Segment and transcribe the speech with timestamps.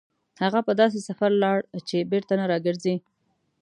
[0.41, 2.95] هغه په داسې سفر لاړ چې بېرته نه راګرځي.